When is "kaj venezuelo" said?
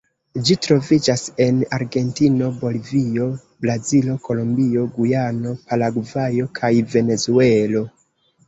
6.63-7.89